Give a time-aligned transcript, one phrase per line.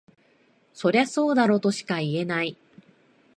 [0.73, 2.57] そりゃそうだろとしか言えない